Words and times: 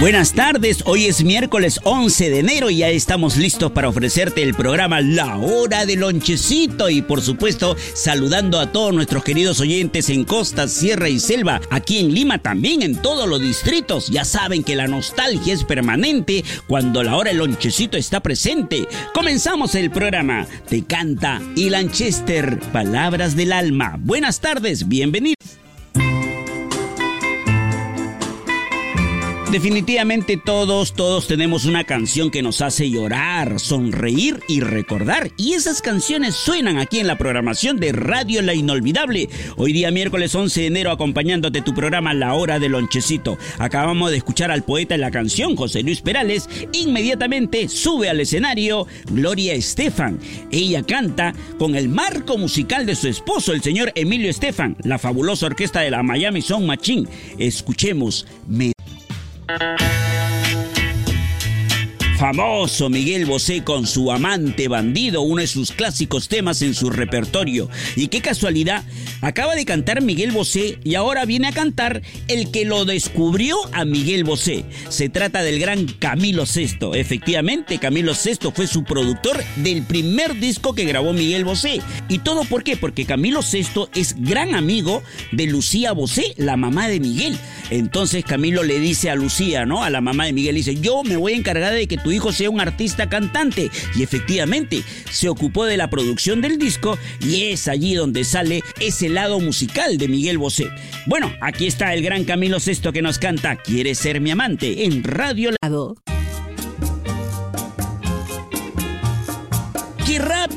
Buenas 0.00 0.32
tardes, 0.32 0.82
hoy 0.86 1.06
es 1.06 1.22
miércoles 1.24 1.80
11 1.84 2.28
de 2.28 2.38
enero 2.40 2.68
y 2.68 2.78
ya 2.78 2.90
estamos 2.90 3.36
listos 3.36 3.70
para 3.70 3.88
ofrecerte 3.88 4.42
el 4.42 4.52
programa 4.52 5.00
La 5.00 5.38
Hora 5.38 5.86
del 5.86 6.00
Lonchecito 6.00 6.90
y 6.90 7.00
por 7.00 7.22
supuesto 7.22 7.76
saludando 7.94 8.58
a 8.58 8.72
todos 8.72 8.92
nuestros 8.92 9.22
queridos 9.22 9.60
oyentes 9.60 10.10
en 10.10 10.24
Costa, 10.24 10.66
Sierra 10.66 11.08
y 11.08 11.20
Selva, 11.20 11.60
aquí 11.70 12.00
en 12.00 12.12
Lima 12.12 12.38
también 12.38 12.82
en 12.82 12.96
todos 12.96 13.28
los 13.28 13.40
distritos. 13.40 14.08
Ya 14.08 14.24
saben 14.24 14.64
que 14.64 14.76
la 14.76 14.88
nostalgia 14.88 15.54
es 15.54 15.64
permanente 15.64 16.44
cuando 16.66 17.02
la 17.02 17.16
Hora 17.16 17.30
del 17.30 17.38
Lonchecito 17.38 17.96
está 17.96 18.20
presente. 18.20 18.86
Comenzamos 19.14 19.74
el 19.76 19.90
programa. 19.90 20.46
Te 20.68 20.84
canta 20.84 21.40
y 21.54 21.70
Lanchester, 21.70 22.58
Palabras 22.72 23.36
del 23.36 23.52
Alma. 23.52 23.96
Buenas 24.00 24.40
tardes, 24.40 24.88
bienvenidos. 24.88 25.43
Definitivamente 29.54 30.36
todos, 30.36 30.94
todos 30.94 31.28
tenemos 31.28 31.64
una 31.64 31.84
canción 31.84 32.32
que 32.32 32.42
nos 32.42 32.60
hace 32.60 32.90
llorar, 32.90 33.60
sonreír 33.60 34.40
y 34.48 34.58
recordar. 34.58 35.30
Y 35.36 35.52
esas 35.52 35.80
canciones 35.80 36.34
suenan 36.34 36.78
aquí 36.78 36.98
en 36.98 37.06
la 37.06 37.18
programación 37.18 37.76
de 37.76 37.92
Radio 37.92 38.42
La 38.42 38.52
Inolvidable. 38.52 39.28
Hoy 39.56 39.72
día 39.72 39.92
miércoles 39.92 40.34
11 40.34 40.60
de 40.60 40.66
enero 40.66 40.90
acompañándote 40.90 41.62
tu 41.62 41.72
programa 41.72 42.14
La 42.14 42.34
Hora 42.34 42.58
del 42.58 42.72
Lonchecito. 42.72 43.38
Acabamos 43.58 44.10
de 44.10 44.16
escuchar 44.16 44.50
al 44.50 44.64
poeta 44.64 44.96
en 44.96 45.02
la 45.02 45.12
canción, 45.12 45.54
José 45.54 45.84
Luis 45.84 46.00
Perales. 46.00 46.48
Inmediatamente 46.72 47.68
sube 47.68 48.10
al 48.10 48.18
escenario 48.18 48.88
Gloria 49.12 49.54
Estefan. 49.54 50.18
Ella 50.50 50.82
canta 50.82 51.32
con 51.60 51.76
el 51.76 51.88
marco 51.88 52.38
musical 52.38 52.86
de 52.86 52.96
su 52.96 53.06
esposo, 53.06 53.52
el 53.52 53.62
señor 53.62 53.92
Emilio 53.94 54.30
Estefan, 54.30 54.76
la 54.82 54.98
fabulosa 54.98 55.46
orquesta 55.46 55.78
de 55.78 55.92
la 55.92 56.02
Miami 56.02 56.42
Sound 56.42 56.66
Machine. 56.66 57.06
Escuchemos 57.38 58.26
Me 58.48 58.73
Famoso 62.18 62.88
Miguel 62.88 63.26
Bosé 63.26 63.64
con 63.64 63.86
su 63.86 64.10
amante 64.12 64.68
bandido, 64.68 65.20
uno 65.20 65.42
de 65.42 65.46
sus 65.46 65.72
clásicos 65.72 66.28
temas 66.28 66.62
en 66.62 66.72
su 66.72 66.88
repertorio. 66.88 67.68
Y 67.96 68.06
qué 68.06 68.22
casualidad, 68.22 68.84
acaba 69.20 69.54
de 69.54 69.64
cantar 69.64 70.00
Miguel 70.00 70.30
Bosé 70.30 70.78
y 70.84 70.94
ahora 70.94 71.24
viene 71.24 71.48
a 71.48 71.52
cantar 71.52 72.02
el 72.28 72.50
que 72.50 72.64
lo 72.64 72.84
descubrió 72.84 73.56
a 73.72 73.84
Miguel 73.84 74.24
Bosé. 74.24 74.64
Se 74.88 75.08
trata 75.08 75.42
del 75.42 75.58
gran 75.58 75.86
Camilo 75.86 76.44
VI. 76.44 76.92
Efectivamente, 76.94 77.78
Camilo 77.78 78.12
VI 78.12 78.52
fue 78.54 78.68
su 78.68 78.84
productor 78.84 79.42
del 79.56 79.82
primer 79.82 80.38
disco 80.38 80.74
que 80.74 80.84
grabó 80.84 81.12
Miguel 81.12 81.44
Bosé. 81.44 81.82
¿Y 82.08 82.20
todo 82.20 82.44
por 82.44 82.62
qué? 82.62 82.76
Porque 82.76 83.06
Camilo 83.06 83.40
VI 83.40 83.88
es 83.94 84.14
gran 84.18 84.54
amigo 84.54 85.02
de 85.32 85.46
Lucía 85.46 85.92
Bosé, 85.92 86.32
la 86.36 86.56
mamá 86.56 86.88
de 86.88 87.00
Miguel. 87.00 87.38
Entonces 87.70 88.24
Camilo 88.24 88.62
le 88.62 88.78
dice 88.78 89.10
a 89.10 89.14
Lucía, 89.14 89.66
¿no? 89.66 89.84
A 89.84 89.90
la 89.90 90.00
mamá 90.00 90.26
de 90.26 90.32
Miguel, 90.32 90.56
dice, 90.56 90.76
yo 90.76 91.02
me 91.02 91.16
voy 91.16 91.32
a 91.32 91.36
encargar 91.36 91.74
de 91.74 91.86
que 91.86 91.96
tu 91.96 92.10
hijo 92.10 92.32
sea 92.32 92.50
un 92.50 92.60
artista 92.60 93.08
cantante. 93.08 93.70
Y 93.96 94.02
efectivamente, 94.02 94.82
se 95.10 95.28
ocupó 95.28 95.64
de 95.64 95.76
la 95.76 95.90
producción 95.90 96.40
del 96.40 96.58
disco 96.58 96.98
y 97.20 97.44
es 97.44 97.68
allí 97.68 97.94
donde 97.94 98.24
sale 98.24 98.62
ese 98.80 99.08
lado 99.08 99.40
musical 99.40 99.98
de 99.98 100.08
Miguel 100.08 100.38
Bosé. 100.38 100.68
Bueno, 101.06 101.32
aquí 101.40 101.66
está 101.66 101.94
el 101.94 102.02
gran 102.02 102.24
Camilo 102.24 102.60
Sesto 102.60 102.92
que 102.92 103.02
nos 103.02 103.18
canta 103.18 103.56
Quiere 103.56 103.94
ser 103.94 104.20
mi 104.20 104.30
amante 104.30 104.84
en 104.84 105.02
Radio 105.02 105.50
Lado. 105.62 105.96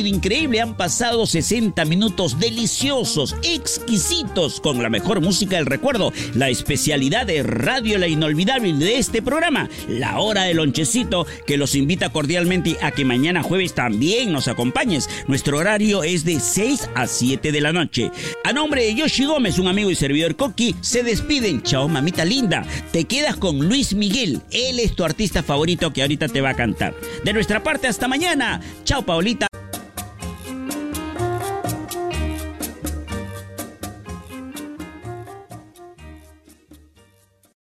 Increíble, 0.00 0.60
han 0.60 0.76
pasado 0.76 1.26
60 1.26 1.84
minutos 1.84 2.38
deliciosos, 2.38 3.36
exquisitos, 3.42 4.60
con 4.60 4.82
la 4.82 4.90
mejor 4.90 5.20
música 5.20 5.56
del 5.56 5.66
recuerdo, 5.66 6.12
la 6.34 6.48
especialidad 6.48 7.26
de 7.26 7.42
Radio 7.42 7.98
La 7.98 8.08
Inolvidable 8.08 8.72
de 8.72 8.98
este 8.98 9.22
programa, 9.22 9.68
la 9.88 10.18
hora 10.18 10.44
del 10.44 10.58
lonchecito, 10.58 11.26
que 11.46 11.56
los 11.56 11.74
invita 11.74 12.10
cordialmente 12.10 12.76
a 12.82 12.90
que 12.90 13.04
mañana 13.04 13.42
jueves 13.42 13.74
también 13.74 14.32
nos 14.32 14.48
acompañes. 14.48 15.08
Nuestro 15.28 15.58
horario 15.58 16.02
es 16.02 16.24
de 16.24 16.40
6 16.40 16.90
a 16.94 17.06
7 17.06 17.52
de 17.52 17.60
la 17.60 17.72
noche. 17.72 18.10
A 18.44 18.52
nombre 18.52 18.84
de 18.84 18.94
Yoshi 18.94 19.24
Gómez, 19.24 19.58
un 19.58 19.68
amigo 19.68 19.90
y 19.90 19.94
servidor 19.94 20.36
Coqui, 20.36 20.74
se 20.80 21.02
despiden. 21.02 21.62
Chao, 21.62 21.88
mamita 21.88 22.24
linda. 22.24 22.64
Te 22.92 23.04
quedas 23.04 23.36
con 23.36 23.58
Luis 23.68 23.94
Miguel. 23.94 24.42
Él 24.50 24.78
es 24.80 24.94
tu 24.94 25.04
artista 25.04 25.42
favorito 25.42 25.92
que 25.92 26.02
ahorita 26.02 26.28
te 26.28 26.40
va 26.40 26.50
a 26.50 26.56
cantar. 26.56 26.94
De 27.24 27.32
nuestra 27.32 27.62
parte, 27.62 27.86
hasta 27.86 28.08
mañana. 28.08 28.60
Chao, 28.84 29.04
Paulita 29.04 29.46